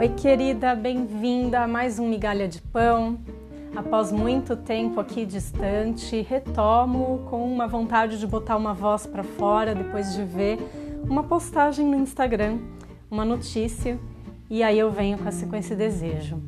Oi, 0.00 0.08
querida, 0.08 0.74
bem-vinda 0.74 1.60
a 1.60 1.68
mais 1.68 1.98
um 1.98 2.08
Migalha 2.08 2.48
de 2.48 2.58
Pão. 2.58 3.20
Após 3.76 4.10
muito 4.10 4.56
tempo 4.56 4.98
aqui 4.98 5.26
distante, 5.26 6.22
retomo 6.22 7.26
com 7.28 7.44
uma 7.44 7.68
vontade 7.68 8.18
de 8.18 8.26
botar 8.26 8.56
uma 8.56 8.72
voz 8.72 9.04
para 9.04 9.22
fora 9.22 9.74
depois 9.74 10.14
de 10.14 10.24
ver 10.24 10.58
uma 11.02 11.24
postagem 11.24 11.84
no 11.84 11.96
Instagram, 11.96 12.60
uma 13.10 13.26
notícia, 13.26 14.00
e 14.48 14.62
aí 14.62 14.78
eu 14.78 14.90
venho 14.90 15.18
com 15.18 15.28
a 15.28 15.32
sequência 15.32 15.76
desejo. 15.76 16.42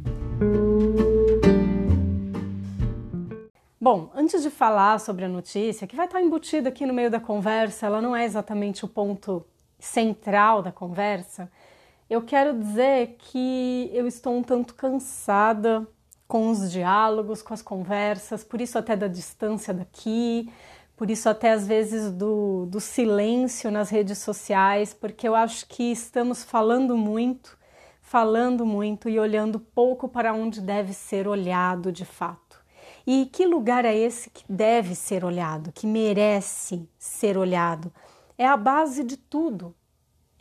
Bom, 3.79 4.11
antes 4.15 4.43
de 4.43 4.49
falar 4.49 4.99
sobre 4.99 5.27
a 5.27 5.29
notícia, 5.29 5.87
que 5.87 5.95
vai 5.95 6.07
estar 6.07 6.23
embutida 6.23 6.71
aqui 6.71 6.87
no 6.87 6.95
meio 6.95 7.11
da 7.11 7.21
conversa, 7.21 7.85
ela 7.85 8.01
não 8.01 8.17
é 8.17 8.25
exatamente 8.25 8.83
o 8.87 8.89
ponto 8.89 9.45
central 9.79 10.63
da 10.63 10.73
conversa, 10.73 11.51
eu 12.09 12.23
quero 12.23 12.59
dizer 12.59 13.17
que 13.19 13.91
eu 13.93 14.07
estou 14.07 14.37
um 14.37 14.43
tanto 14.43 14.75
cansada 14.75 15.87
com 16.29 16.49
os 16.49 16.71
diálogos, 16.71 17.43
com 17.43 17.53
as 17.53 17.61
conversas, 17.61 18.43
por 18.43 18.61
isso 18.61 18.79
até 18.79 18.97
da 18.97 19.07
distância 19.07 19.75
daqui, 19.75 20.51
por 20.97 21.11
isso 21.11 21.29
até 21.29 21.53
às 21.53 21.67
vezes 21.67 22.11
do, 22.11 22.67
do 22.67 22.81
silêncio 22.81 23.71
nas 23.71 23.91
redes 23.91 24.19
sociais, 24.19 24.95
porque 24.95 25.27
eu 25.27 25.35
acho 25.35 25.67
que 25.67 25.93
estamos 25.93 26.43
falando 26.43 26.97
muito, 26.97 27.59
falando 28.01 28.65
muito 28.65 29.09
e 29.09 29.19
olhando 29.19 29.59
pouco 29.59 30.09
para 30.09 30.33
onde 30.33 30.61
deve 30.61 30.93
ser 30.93 31.27
olhado 31.27 31.91
de 31.91 32.05
fato. 32.05 32.63
E 33.07 33.27
que 33.27 33.45
lugar 33.47 33.85
é 33.85 33.97
esse 33.97 34.31
que 34.31 34.45
deve 34.49 34.95
ser 34.95 35.25
olhado, 35.25 35.73
que 35.73 35.87
merece 35.87 36.89
ser 36.99 37.37
olhado? 37.37 37.93
É 38.39 38.47
a 38.47 38.57
base 38.57 39.03
de 39.03 39.17
tudo. 39.17 39.75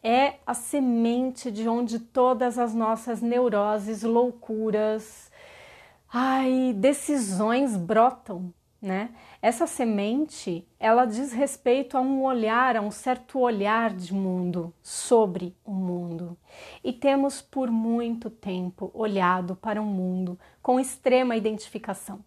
É 0.03 0.35
a 0.45 0.53
semente 0.53 1.51
de 1.51 1.67
onde 1.69 1.99
todas 1.99 2.57
as 2.57 2.73
nossas 2.73 3.21
neuroses, 3.21 4.01
loucuras, 4.01 5.31
ai, 6.11 6.73
decisões 6.75 7.77
brotam, 7.77 8.51
né? 8.81 9.11
Essa 9.41 9.67
semente, 9.67 10.67
ela 10.79 11.05
diz 11.05 11.31
respeito 11.31 11.97
a 11.97 12.01
um 12.01 12.23
olhar, 12.23 12.75
a 12.75 12.81
um 12.81 12.89
certo 12.89 13.39
olhar 13.39 13.93
de 13.93 14.11
mundo 14.11 14.73
sobre 14.81 15.55
o 15.63 15.71
mundo. 15.71 16.35
E 16.83 16.91
temos 16.91 17.41
por 17.41 17.69
muito 17.69 18.29
tempo 18.29 18.89
olhado 18.93 19.55
para 19.55 19.79
o 19.79 19.85
um 19.85 19.87
mundo 19.87 20.39
com 20.63 20.79
extrema 20.79 21.35
identificação. 21.35 22.23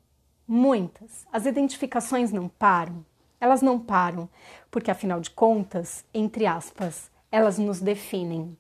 Muitas. 0.47 1.27
As 1.33 1.45
identificações 1.45 2.31
não 2.31 2.49
param. 2.49 3.05
Elas 3.41 3.61
não 3.61 3.79
param, 3.79 4.29
porque 4.71 4.91
afinal 4.91 5.21
de 5.21 5.31
contas, 5.31 6.05
entre 6.15 6.47
aspas, 6.47 7.11
elas 7.35 7.59
nos 7.59 7.81
definem. 7.81 8.57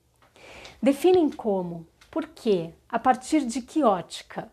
Definem 0.82 1.30
como? 1.30 1.86
Por 2.10 2.26
quê? 2.26 2.70
A 2.88 2.98
partir 2.98 3.46
de 3.46 3.62
que 3.62 3.84
ótica? 3.84 4.50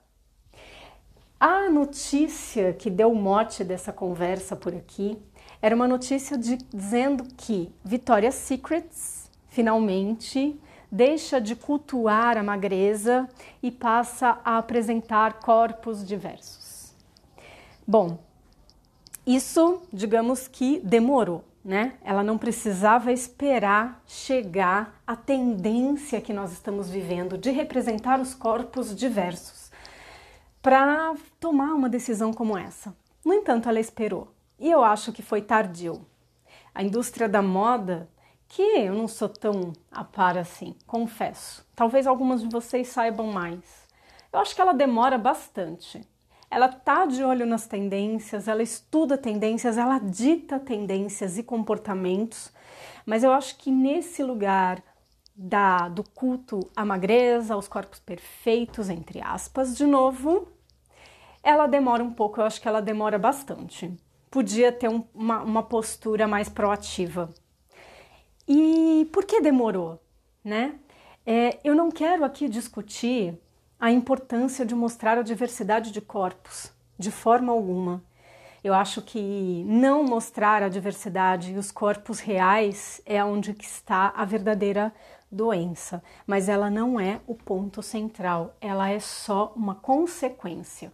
A 1.39 1.71
notícia 1.71 2.71
que 2.71 2.91
deu 2.91 3.15
mote 3.15 3.63
dessa 3.63 3.91
conversa 3.91 4.55
por 4.55 4.75
aqui 4.75 5.17
era 5.59 5.75
uma 5.75 5.87
notícia 5.87 6.37
de, 6.37 6.57
dizendo 6.71 7.23
que 7.35 7.71
Victoria's 7.83 8.35
Secrets 8.35 9.27
finalmente 9.47 10.55
deixa 10.91 11.41
de 11.41 11.55
cultuar 11.55 12.37
a 12.37 12.43
magreza 12.43 13.27
e 13.63 13.71
passa 13.71 14.39
a 14.45 14.59
apresentar 14.59 15.39
corpos 15.39 16.05
diversos. 16.05 16.93
Bom, 17.87 18.19
isso, 19.25 19.81
digamos 19.91 20.47
que 20.47 20.79
demorou, 20.81 21.43
né? 21.63 21.93
Ela 22.03 22.23
não 22.23 22.37
precisava 22.37 23.11
esperar 23.11 24.01
chegar 24.07 25.01
à 25.05 25.15
tendência 25.15 26.21
que 26.21 26.33
nós 26.33 26.51
estamos 26.51 26.89
vivendo 26.89 27.37
de 27.37 27.51
representar 27.51 28.19
os 28.19 28.33
corpos 28.33 28.95
diversos 28.95 29.71
para 30.61 31.13
tomar 31.39 31.73
uma 31.73 31.89
decisão 31.89 32.33
como 32.33 32.57
essa. 32.57 32.95
No 33.23 33.33
entanto, 33.33 33.69
ela 33.69 33.79
esperou 33.79 34.33
e 34.59 34.69
eu 34.69 34.83
acho 34.83 35.11
que 35.11 35.21
foi 35.21 35.41
tardio. 35.41 36.05
A 36.73 36.83
indústria 36.83 37.27
da 37.27 37.41
moda, 37.41 38.09
que 38.47 38.61
eu 38.61 38.93
não 38.93 39.07
sou 39.07 39.29
tão 39.29 39.73
a 39.91 40.03
par 40.03 40.37
assim, 40.37 40.75
confesso. 40.85 41.65
Talvez 41.75 42.07
algumas 42.07 42.41
de 42.41 42.49
vocês 42.49 42.87
saibam 42.87 43.27
mais. 43.27 43.87
Eu 44.31 44.39
acho 44.39 44.55
que 44.55 44.61
ela 44.61 44.73
demora 44.73 45.17
bastante 45.17 46.07
ela 46.51 46.67
tá 46.67 47.05
de 47.05 47.23
olho 47.23 47.45
nas 47.45 47.65
tendências, 47.65 48.49
ela 48.49 48.61
estuda 48.61 49.17
tendências, 49.17 49.77
ela 49.77 49.97
dita 49.99 50.59
tendências 50.59 51.37
e 51.37 51.43
comportamentos, 51.43 52.51
mas 53.05 53.23
eu 53.23 53.31
acho 53.31 53.57
que 53.57 53.71
nesse 53.71 54.21
lugar 54.21 54.83
da, 55.33 55.87
do 55.87 56.03
culto 56.03 56.69
à 56.75 56.83
magreza, 56.83 57.53
aos 57.53 57.69
corpos 57.69 58.01
perfeitos, 58.01 58.89
entre 58.89 59.21
aspas, 59.21 59.77
de 59.77 59.85
novo, 59.85 60.49
ela 61.41 61.67
demora 61.67 62.03
um 62.03 62.11
pouco, 62.11 62.41
eu 62.41 62.45
acho 62.45 62.61
que 62.61 62.67
ela 62.67 62.81
demora 62.81 63.17
bastante. 63.17 63.97
Podia 64.29 64.73
ter 64.73 64.89
um, 64.89 65.05
uma, 65.13 65.41
uma 65.41 65.63
postura 65.63 66.27
mais 66.27 66.49
proativa. 66.49 67.29
E 68.45 69.07
por 69.13 69.23
que 69.23 69.39
demorou? 69.39 70.01
Né? 70.43 70.75
É, 71.25 71.59
eu 71.63 71.73
não 71.73 71.89
quero 71.89 72.25
aqui 72.25 72.49
discutir 72.49 73.39
a 73.81 73.91
importância 73.91 74.63
de 74.63 74.75
mostrar 74.75 75.17
a 75.17 75.23
diversidade 75.23 75.91
de 75.91 75.99
corpos, 75.99 76.71
de 76.99 77.09
forma 77.09 77.51
alguma. 77.51 78.03
Eu 78.63 78.75
acho 78.75 79.01
que 79.01 79.63
não 79.65 80.03
mostrar 80.03 80.61
a 80.61 80.69
diversidade 80.69 81.51
e 81.51 81.57
os 81.57 81.71
corpos 81.71 82.19
reais 82.19 83.01
é 83.07 83.23
onde 83.23 83.55
está 83.59 84.13
a 84.15 84.23
verdadeira 84.23 84.93
doença, 85.31 86.03
mas 86.27 86.47
ela 86.47 86.69
não 86.69 86.99
é 86.99 87.21
o 87.25 87.33
ponto 87.33 87.81
central, 87.81 88.55
ela 88.61 88.87
é 88.87 88.99
só 88.99 89.51
uma 89.55 89.73
consequência. 89.73 90.93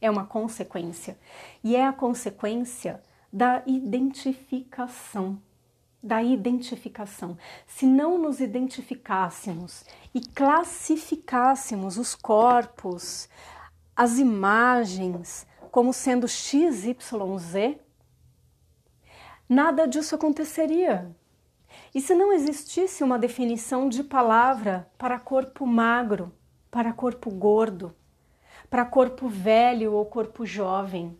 É 0.00 0.10
uma 0.10 0.24
consequência. 0.24 1.18
E 1.62 1.76
é 1.76 1.86
a 1.86 1.92
consequência 1.92 3.02
da 3.30 3.62
identificação 3.66 5.38
da 6.04 6.22
identificação. 6.22 7.38
Se 7.66 7.86
não 7.86 8.18
nos 8.18 8.38
identificássemos 8.38 9.84
e 10.14 10.20
classificássemos 10.20 11.96
os 11.96 12.14
corpos, 12.14 13.28
as 13.96 14.18
imagens 14.18 15.46
como 15.70 15.92
sendo 15.92 16.28
XYZ, 16.28 17.78
nada 19.48 19.88
disso 19.88 20.14
aconteceria. 20.14 21.10
E 21.94 22.00
se 22.00 22.14
não 22.14 22.32
existisse 22.32 23.02
uma 23.02 23.18
definição 23.18 23.88
de 23.88 24.04
palavra 24.04 24.88
para 24.98 25.18
corpo 25.18 25.66
magro, 25.66 26.30
para 26.70 26.92
corpo 26.92 27.30
gordo, 27.30 27.94
para 28.68 28.84
corpo 28.84 29.26
velho 29.26 29.94
ou 29.94 30.04
corpo 30.04 30.44
jovem? 30.44 31.18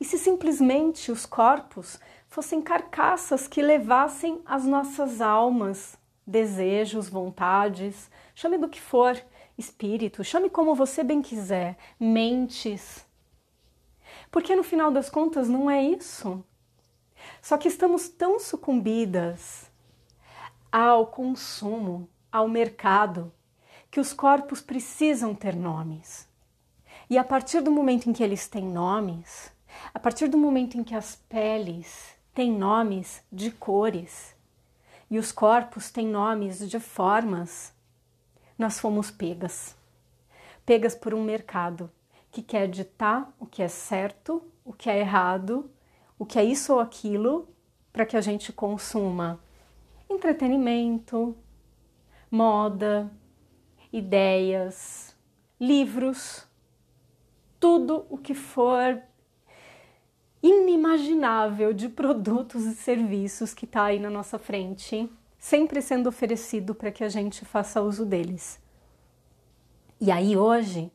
E 0.00 0.04
se 0.04 0.18
simplesmente 0.18 1.12
os 1.12 1.26
corpos 1.26 2.00
fossem 2.30 2.62
carcaças 2.62 3.48
que 3.48 3.60
levassem 3.60 4.40
as 4.46 4.64
nossas 4.64 5.20
almas, 5.20 5.98
desejos, 6.24 7.08
vontades, 7.08 8.08
chame 8.36 8.56
do 8.56 8.68
que 8.68 8.80
for, 8.80 9.20
espírito, 9.58 10.22
chame 10.22 10.48
como 10.48 10.74
você 10.74 11.02
bem 11.02 11.20
quiser, 11.20 11.76
mentes. 11.98 13.04
Porque 14.30 14.54
no 14.54 14.62
final 14.62 14.92
das 14.92 15.10
contas 15.10 15.48
não 15.48 15.68
é 15.68 15.82
isso. 15.82 16.42
Só 17.42 17.58
que 17.58 17.66
estamos 17.66 18.08
tão 18.08 18.38
sucumbidas 18.38 19.68
ao 20.70 21.08
consumo, 21.08 22.08
ao 22.30 22.48
mercado, 22.48 23.32
que 23.90 23.98
os 23.98 24.12
corpos 24.12 24.60
precisam 24.60 25.34
ter 25.34 25.56
nomes. 25.56 26.28
E 27.10 27.18
a 27.18 27.24
partir 27.24 27.60
do 27.60 27.72
momento 27.72 28.08
em 28.08 28.12
que 28.12 28.22
eles 28.22 28.46
têm 28.46 28.64
nomes, 28.64 29.52
a 29.92 29.98
partir 29.98 30.28
do 30.28 30.38
momento 30.38 30.78
em 30.78 30.84
que 30.84 30.94
as 30.94 31.16
peles 31.28 32.19
têm 32.34 32.52
nomes 32.52 33.22
de 33.30 33.50
cores 33.50 34.34
e 35.10 35.18
os 35.18 35.32
corpos 35.32 35.90
têm 35.90 36.06
nomes 36.06 36.68
de 36.68 36.78
formas, 36.78 37.72
nós 38.58 38.78
fomos 38.78 39.10
pegas. 39.10 39.76
Pegas 40.64 40.94
por 40.94 41.12
um 41.12 41.24
mercado 41.24 41.90
que 42.30 42.42
quer 42.42 42.68
ditar 42.68 43.32
o 43.38 43.46
que 43.46 43.62
é 43.62 43.68
certo, 43.68 44.42
o 44.64 44.72
que 44.72 44.88
é 44.88 44.98
errado, 44.98 45.68
o 46.18 46.24
que 46.24 46.38
é 46.38 46.44
isso 46.44 46.74
ou 46.74 46.80
aquilo, 46.80 47.48
para 47.92 48.06
que 48.06 48.16
a 48.16 48.20
gente 48.20 48.52
consuma 48.52 49.40
entretenimento, 50.08 51.36
moda, 52.30 53.10
ideias, 53.92 55.16
livros, 55.58 56.46
tudo 57.58 58.06
o 58.08 58.16
que 58.16 58.34
for 58.34 59.02
inimaginável 60.42 61.72
de 61.72 61.88
produtos 61.88 62.64
e 62.64 62.74
serviços 62.74 63.52
que 63.52 63.64
está 63.64 63.84
aí 63.84 63.98
na 63.98 64.10
nossa 64.10 64.38
frente, 64.38 65.10
sempre 65.38 65.82
sendo 65.82 66.08
oferecido 66.08 66.74
para 66.74 66.90
que 66.90 67.04
a 67.04 67.08
gente 67.08 67.44
faça 67.44 67.80
uso 67.82 68.06
deles. 68.06 68.60
E 70.00 70.10
aí 70.10 70.36
hoje, 70.36 70.90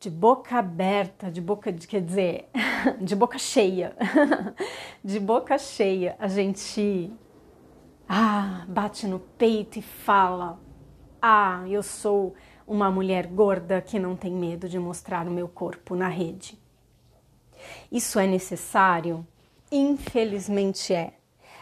de 0.00 0.10
boca 0.10 0.56
aberta, 0.58 1.30
de 1.30 1.40
boca, 1.40 1.72
de, 1.72 1.86
quer 1.86 2.00
dizer, 2.00 2.48
de 3.00 3.14
boca 3.14 3.38
cheia, 3.38 3.96
de 5.04 5.20
boca 5.20 5.56
cheia, 5.58 6.16
a 6.18 6.26
gente 6.26 7.12
ah, 8.08 8.64
bate 8.68 9.06
no 9.06 9.20
peito 9.20 9.78
e 9.78 9.82
fala: 9.82 10.58
Ah, 11.22 11.62
eu 11.68 11.82
sou 11.82 12.34
uma 12.66 12.90
mulher 12.90 13.26
gorda 13.26 13.80
que 13.80 13.98
não 13.98 14.16
tem 14.16 14.32
medo 14.32 14.68
de 14.68 14.78
mostrar 14.78 15.26
o 15.26 15.30
meu 15.30 15.48
corpo 15.48 15.94
na 15.94 16.08
rede. 16.08 16.58
Isso 17.90 18.18
é 18.18 18.26
necessário? 18.26 19.26
Infelizmente 19.70 20.94
é, 20.94 21.12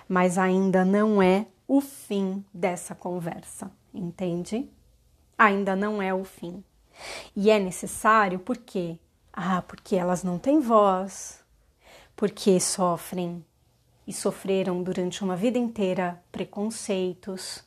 mas 0.09 0.39
ainda 0.39 0.85
não 0.85 1.23
é 1.23 1.47
o 1.67 1.81
fim 1.81 2.45
dessa 2.53 2.95
conversa, 2.95 3.71
entende? 3.93 4.69
Ainda 5.37 5.75
não 5.75 6.01
é 6.01 6.15
o 6.15 6.25
fim. 6.25 6.63
E 7.35 7.51
é 7.51 7.59
necessário 7.59 8.39
porque 8.39 8.99
ah, 9.39 9.61
porque 9.61 9.95
elas 9.95 10.25
não 10.25 10.39
têm 10.39 10.61
voz, 10.61 11.45
porque 12.17 12.59
sofrem 12.59 13.45
e 14.07 14.13
sofreram 14.13 14.83
durante 14.83 15.23
uma 15.23 15.37
vida 15.37 15.59
inteira 15.59 16.23
preconceitos, 16.33 17.63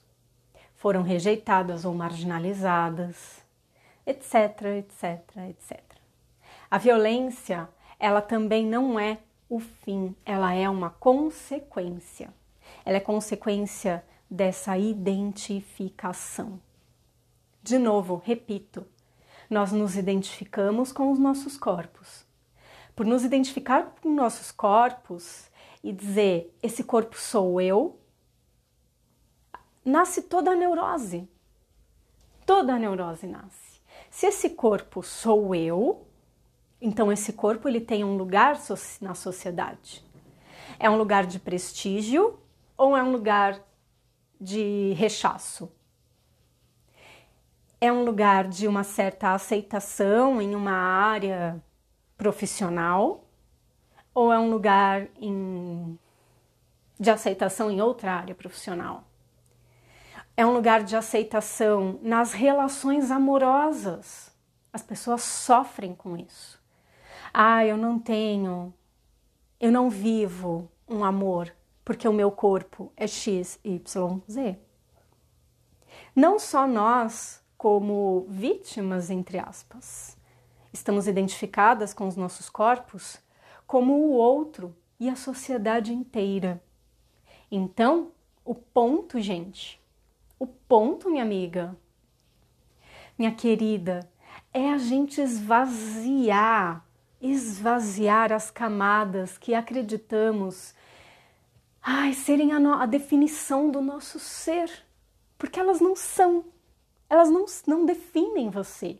foram 0.73 1.03
rejeitadas 1.03 1.85
ou 1.85 1.93
marginalizadas, 1.93 3.43
etc, 4.03 4.33
etc, 4.79 5.37
etc. 5.49 5.79
A 6.71 6.79
violência, 6.79 7.69
ela 7.99 8.21
também 8.21 8.65
não 8.65 8.99
é 8.99 9.19
o 9.49 9.59
fim, 9.59 10.15
ela 10.25 10.53
é 10.53 10.69
uma 10.69 10.89
consequência. 10.89 12.33
Ela 12.85 12.97
é 12.97 13.01
consequência 13.01 14.03
dessa 14.29 14.77
identificação. 14.77 16.61
De 17.61 17.77
novo, 17.77 18.21
repito, 18.23 18.85
nós 19.49 19.71
nos 19.71 19.97
identificamos 19.97 20.91
com 20.91 21.11
os 21.11 21.19
nossos 21.19 21.57
corpos. 21.57 22.25
Por 22.95 23.05
nos 23.05 23.23
identificar 23.23 23.95
com 24.01 24.13
nossos 24.13 24.51
corpos 24.51 25.49
e 25.83 25.91
dizer 25.91 26.55
esse 26.61 26.83
corpo 26.83 27.17
sou 27.17 27.59
eu, 27.59 27.99
nasce 29.83 30.21
toda 30.21 30.51
a 30.51 30.55
neurose. 30.55 31.27
Toda 32.45 32.75
a 32.75 32.79
neurose 32.79 33.27
nasce. 33.27 33.81
Se 34.09 34.27
esse 34.27 34.51
corpo 34.51 35.01
sou 35.03 35.53
eu, 35.55 36.05
então 36.81 37.11
esse 37.11 37.33
corpo 37.33 37.67
ele 37.67 37.81
tem 37.81 38.03
um 38.03 38.15
lugar 38.15 38.57
na 39.01 39.13
sociedade. 39.13 40.03
É 40.79 40.89
um 40.89 40.97
lugar 40.97 41.25
de 41.25 41.39
prestígio 41.39 42.39
ou 42.77 42.95
é 42.95 43.03
um 43.03 43.11
lugar 43.11 43.59
de 44.39 44.93
rechaço? 44.93 45.69
É 47.81 47.91
um 47.91 48.03
lugar 48.03 48.47
de 48.47 48.67
uma 48.67 48.83
certa 48.83 49.33
aceitação 49.33 50.41
em 50.41 50.55
uma 50.55 50.71
área 50.71 51.61
profissional 52.17 53.25
ou 54.13 54.31
é 54.31 54.39
um 54.39 54.49
lugar 54.49 55.07
em, 55.17 55.97
de 56.99 57.09
aceitação 57.09 57.69
em 57.71 57.81
outra 57.81 58.13
área 58.13 58.35
profissional? 58.35 59.03
É 60.35 60.45
um 60.45 60.53
lugar 60.53 60.83
de 60.83 60.95
aceitação 60.95 61.99
nas 62.01 62.31
relações 62.31 63.11
amorosas. 63.11 64.33
As 64.71 64.81
pessoas 64.81 65.21
sofrem 65.21 65.93
com 65.93 66.15
isso. 66.17 66.58
Ah, 67.33 67.65
eu 67.65 67.77
não 67.77 67.99
tenho, 67.99 68.73
eu 69.59 69.71
não 69.71 69.89
vivo 69.89 70.69
um 70.87 71.03
amor 71.03 71.53
porque 71.89 72.07
o 72.07 72.13
meu 72.13 72.29
corpo 72.29 72.93
é 72.95 73.07
X, 73.07 73.59
Y, 73.63 74.21
Z. 74.29 74.59
Não 76.15 76.37
só 76.37 76.67
nós, 76.67 77.43
como 77.57 78.27
vítimas, 78.29 79.09
entre 79.09 79.39
aspas, 79.39 80.15
estamos 80.71 81.07
identificadas 81.07 81.91
com 81.91 82.07
os 82.07 82.15
nossos 82.15 82.47
corpos, 82.47 83.19
como 83.65 83.93
o 83.95 84.11
outro 84.11 84.75
e 84.99 85.09
a 85.09 85.15
sociedade 85.15 85.91
inteira. 85.91 86.61
Então, 87.49 88.11
o 88.45 88.53
ponto, 88.53 89.19
gente, 89.19 89.81
o 90.37 90.45
ponto, 90.45 91.09
minha 91.09 91.23
amiga, 91.23 91.75
minha 93.17 93.33
querida, 93.33 94.07
é 94.53 94.71
a 94.71 94.77
gente 94.77 95.19
esvaziar, 95.19 96.85
esvaziar 97.21 98.31
as 98.31 98.49
camadas 98.49 99.37
que 99.37 99.53
acreditamos 99.53 100.73
ai, 101.81 102.13
serem 102.13 102.51
a, 102.51 102.59
no, 102.59 102.73
a 102.73 102.85
definição 102.85 103.69
do 103.69 103.81
nosso 103.81 104.19
ser, 104.19 104.69
porque 105.37 105.59
elas 105.59 105.79
não 105.79 105.95
são, 105.95 106.45
elas 107.09 107.29
não, 107.29 107.45
não 107.67 107.85
definem 107.85 108.49
você. 108.49 108.99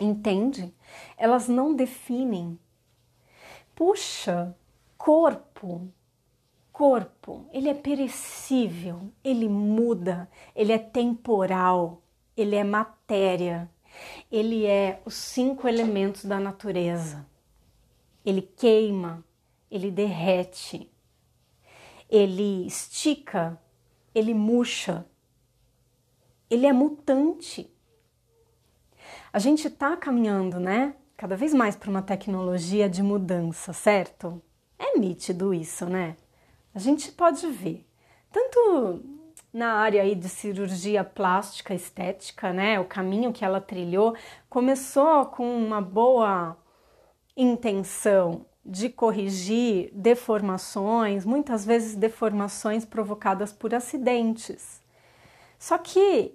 Entende? 0.00 0.72
Elas 1.16 1.48
não 1.48 1.74
definem. 1.74 2.58
Puxa, 3.74 4.56
corpo, 4.96 5.88
corpo, 6.72 7.46
ele 7.52 7.68
é 7.68 7.74
perecível, 7.74 9.12
ele 9.22 9.48
muda, 9.48 10.30
ele 10.56 10.72
é 10.72 10.78
temporal, 10.78 12.02
ele 12.34 12.56
é 12.56 12.64
matéria, 12.64 13.70
ele 14.30 14.66
é 14.66 15.00
os 15.04 15.14
cinco 15.14 15.68
elementos 15.68 16.24
da 16.24 16.38
natureza. 16.38 17.26
Ele 18.24 18.42
queima, 18.42 19.24
ele 19.70 19.90
derrete, 19.90 20.90
ele 22.08 22.66
estica, 22.66 23.60
ele 24.14 24.34
murcha, 24.34 25.06
ele 26.48 26.66
é 26.66 26.72
mutante. 26.72 27.72
A 29.32 29.38
gente 29.38 29.68
está 29.68 29.96
caminhando, 29.96 30.58
né? 30.58 30.94
Cada 31.16 31.36
vez 31.36 31.54
mais 31.54 31.76
para 31.76 31.90
uma 31.90 32.02
tecnologia 32.02 32.88
de 32.88 33.02
mudança, 33.02 33.72
certo? 33.72 34.42
É 34.78 34.98
nítido 34.98 35.54
isso, 35.54 35.86
né? 35.86 36.16
a 36.74 36.78
gente 36.78 37.10
pode 37.12 37.46
ver, 37.48 37.86
tanto 38.30 39.02
na 39.52 39.74
área 39.74 40.02
aí 40.02 40.14
de 40.14 40.28
cirurgia 40.28 41.02
plástica 41.02 41.74
estética, 41.74 42.52
né? 42.52 42.78
O 42.78 42.84
caminho 42.84 43.32
que 43.32 43.44
ela 43.44 43.60
trilhou 43.60 44.14
começou 44.48 45.26
com 45.26 45.44
uma 45.44 45.80
boa 45.80 46.56
intenção 47.36 48.46
de 48.64 48.88
corrigir 48.88 49.90
deformações, 49.92 51.24
muitas 51.24 51.64
vezes 51.64 51.96
deformações 51.96 52.84
provocadas 52.84 53.52
por 53.52 53.74
acidentes. 53.74 54.80
Só 55.58 55.78
que 55.78 56.34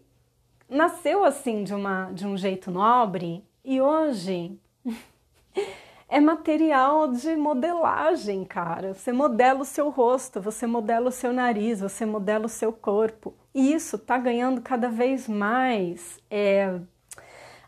nasceu 0.70 1.24
assim 1.24 1.64
de, 1.64 1.74
uma, 1.74 2.12
de 2.12 2.26
um 2.26 2.36
jeito 2.36 2.72
nobre 2.72 3.44
e 3.64 3.80
hoje 3.80 4.60
é 6.08 6.20
material 6.20 7.12
de 7.12 7.36
modelagem, 7.36 8.46
cara. 8.46 8.94
Você 8.94 9.12
modela 9.12 9.62
o 9.62 9.66
seu 9.66 9.90
rosto, 9.90 10.40
você 10.40 10.68
modela 10.68 11.10
o 11.10 11.12
seu 11.12 11.34
nariz, 11.34 11.80
você 11.80 12.06
modela 12.06 12.46
o 12.46 12.50
seu 12.50 12.72
corpo. 12.72 13.34
E 13.54 13.74
isso 13.74 13.98
tá 13.98 14.18
ganhando 14.18 14.62
cada 14.62 14.90
vez 14.90 15.28
mais. 15.28 16.20
É... 16.30 16.80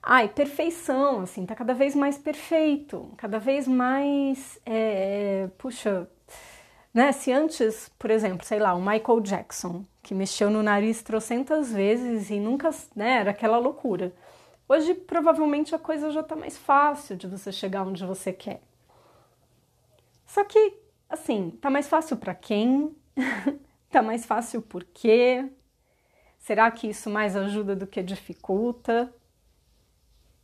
Ai, 0.01 0.29
perfeição, 0.29 1.21
assim, 1.21 1.45
tá 1.45 1.55
cada 1.55 1.73
vez 1.73 1.95
mais 1.95 2.17
perfeito, 2.17 3.12
cada 3.17 3.39
vez 3.39 3.67
mais. 3.67 4.59
É... 4.65 5.50
Puxa, 5.57 6.07
né? 6.93 7.12
Se 7.12 7.31
antes, 7.31 7.91
por 8.00 8.09
exemplo, 8.12 8.45
sei 8.45 8.59
lá, 8.59 8.73
o 8.73 8.81
Michael 8.81 9.21
Jackson, 9.21 9.83
que 10.03 10.15
mexeu 10.15 10.50
no 10.50 10.63
nariz 10.63 11.01
trocentas 11.01 11.71
vezes 11.71 12.29
e 12.29 12.39
nunca, 12.39 12.69
né, 12.95 13.19
era 13.19 13.31
aquela 13.31 13.57
loucura. 13.57 14.13
Hoje, 14.69 14.93
provavelmente, 14.93 15.74
a 15.74 15.79
coisa 15.79 16.12
já 16.12 16.19
está 16.19 16.36
mais 16.36 16.57
fácil 16.57 17.15
de 17.15 17.25
você 17.25 17.51
chegar 17.51 17.83
onde 17.88 18.05
você 18.05 18.33
quer. 18.33 18.62
Só 20.25 20.43
que, 20.43 20.77
assim, 21.09 21.51
tá 21.62 21.69
mais 21.69 21.88
fácil 21.88 22.17
para 22.17 22.36
quem? 22.36 22.93
tá 23.89 24.01
mais 24.01 24.25
fácil 24.25 24.62
por 24.62 24.83
quê? 24.83 25.50
Será 26.38 26.69
que 26.69 26.88
isso 26.88 27.09
mais 27.09 27.36
ajuda 27.36 27.75
do 27.75 27.88
que 27.88 28.03
dificulta? 28.03 29.13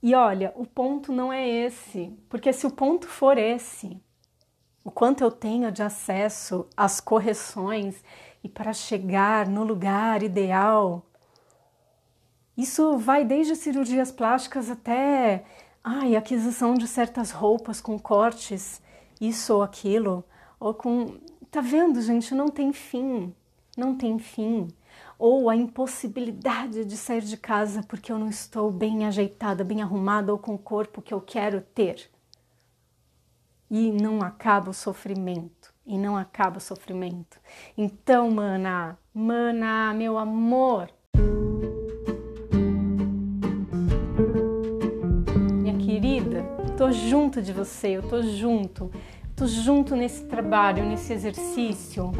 E 0.01 0.15
olha, 0.15 0.53
o 0.55 0.65
ponto 0.65 1.11
não 1.11 1.31
é 1.31 1.47
esse, 1.47 2.17
porque 2.29 2.51
se 2.51 2.65
o 2.65 2.71
ponto 2.71 3.07
for 3.07 3.37
esse, 3.37 4.01
o 4.83 4.91
quanto 4.91 5.23
eu 5.23 5.31
tenho 5.31 5.71
de 5.71 5.81
acesso 5.81 6.67
às 6.75 6.99
correções 6.99 8.03
e 8.43 8.49
para 8.49 8.73
chegar 8.73 9.47
no 9.47 9.63
lugar 9.63 10.21
ideal, 10.21 11.05
isso 12.57 12.97
vai 12.97 13.25
desde 13.25 13.55
cirurgias 13.55 14.11
plásticas 14.11 14.69
até 14.69 15.43
ai, 15.83 16.15
aquisição 16.15 16.75
de 16.75 16.87
certas 16.87 17.31
roupas 17.31 17.81
com 17.81 17.99
cortes, 17.99 18.81
isso 19.19 19.55
ou 19.55 19.61
aquilo, 19.61 20.23
ou 20.59 20.73
com. 20.73 21.17
Tá 21.51 21.61
vendo, 21.61 22.01
gente? 22.01 22.33
Não 22.33 22.47
tem 22.47 22.71
fim. 22.71 23.33
Não 23.77 23.95
tem 23.95 24.17
fim. 24.17 24.67
Ou 25.19 25.49
a 25.49 25.55
impossibilidade 25.55 26.85
de 26.85 26.97
sair 26.97 27.21
de 27.21 27.37
casa 27.37 27.83
porque 27.83 28.11
eu 28.11 28.17
não 28.17 28.29
estou 28.29 28.71
bem 28.71 29.05
ajeitada, 29.05 29.63
bem 29.63 29.81
arrumada 29.81 30.31
ou 30.31 30.39
com 30.39 30.53
o 30.55 30.59
corpo 30.59 31.01
que 31.01 31.13
eu 31.13 31.21
quero 31.21 31.61
ter. 31.61 32.09
E 33.69 33.91
não 33.91 34.21
acaba 34.21 34.69
o 34.69 34.73
sofrimento. 34.73 35.73
E 35.85 35.97
não 35.97 36.15
acaba 36.15 36.57
o 36.57 36.61
sofrimento. 36.61 37.39
Então, 37.77 38.31
mana, 38.31 38.97
mana, 39.13 39.93
meu 39.93 40.17
amor, 40.17 40.89
tô 46.83 46.91
junto 46.91 47.41
de 47.41 47.53
você, 47.53 47.95
eu 47.95 48.03
tô 48.03 48.21
junto, 48.21 48.91
tô 49.37 49.47
junto 49.47 49.95
nesse 49.95 50.25
trabalho, 50.25 50.83
nesse 50.83 51.13
exercício 51.13 52.11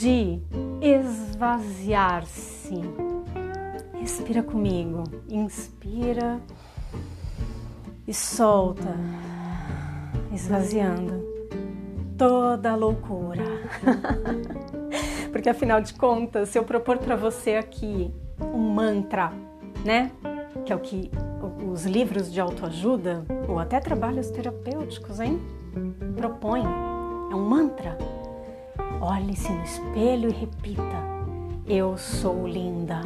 de 0.00 0.40
esvaziar-se, 0.80 2.80
Respira 3.92 4.42
comigo. 4.42 5.04
Inspira 5.28 6.40
e 8.08 8.14
solta, 8.14 8.96
esvaziando 10.32 11.22
toda 12.16 12.72
a 12.72 12.76
loucura. 12.76 13.44
Porque 15.30 15.50
afinal 15.50 15.82
de 15.82 15.92
contas, 15.92 16.48
se 16.48 16.58
eu 16.58 16.64
propor 16.64 16.96
para 16.96 17.16
você 17.16 17.56
aqui 17.56 18.10
um 18.40 18.72
mantra, 18.72 19.30
né? 19.84 20.10
Que 20.64 20.72
é 20.72 20.76
o 20.76 20.80
que 20.80 21.10
os 21.70 21.84
livros 21.84 22.32
de 22.32 22.40
autoajuda 22.40 23.24
ou 23.48 23.58
até 23.58 23.80
trabalhos 23.80 24.30
terapêuticos, 24.30 25.20
hein? 25.20 25.40
Propõem. 26.16 26.64
É 26.64 27.34
um 27.34 27.48
mantra. 27.48 27.96
Olhe-se 29.00 29.50
no 29.50 29.62
espelho 29.62 30.28
e 30.28 30.32
repita: 30.32 31.02
Eu 31.66 31.96
sou 31.96 32.46
linda. 32.46 33.02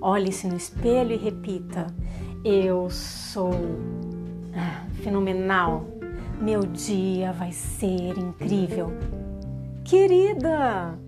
Olhe-se 0.00 0.46
no 0.46 0.56
espelho 0.56 1.12
e 1.12 1.16
repita: 1.16 1.86
Eu 2.44 2.90
sou 2.90 3.52
ah, 4.54 4.86
fenomenal. 5.02 5.84
Meu 6.40 6.60
dia 6.60 7.32
vai 7.32 7.52
ser 7.52 8.18
incrível. 8.18 8.92
Querida, 9.84 10.98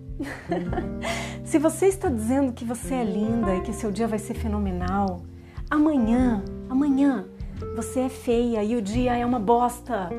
se 1.43 1.59
você 1.59 1.87
está 1.87 2.09
dizendo 2.09 2.53
que 2.53 2.65
você 2.65 2.95
é 2.95 3.03
linda 3.03 3.55
e 3.55 3.61
que 3.61 3.73
seu 3.73 3.91
dia 3.91 4.07
vai 4.07 4.19
ser 4.19 4.33
fenomenal, 4.33 5.21
amanhã, 5.69 6.43
amanhã 6.69 7.25
você 7.75 8.01
é 8.01 8.09
feia 8.09 8.63
e 8.63 8.75
o 8.75 8.81
dia 8.81 9.15
é 9.15 9.25
uma 9.25 9.39
bosta. 9.39 10.09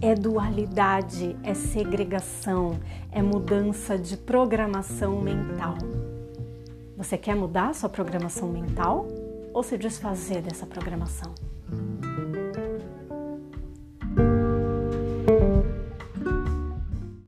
É 0.00 0.14
dualidade, 0.14 1.36
é 1.44 1.54
segregação, 1.54 2.80
é 3.12 3.22
mudança 3.22 3.96
de 3.96 4.16
programação 4.16 5.20
mental. 5.20 5.76
Você 6.96 7.16
quer 7.16 7.36
mudar 7.36 7.74
sua 7.74 7.88
programação 7.88 8.48
mental 8.48 9.06
ou 9.54 9.62
se 9.62 9.78
desfazer 9.78 10.42
dessa 10.42 10.66
programação? 10.66 11.32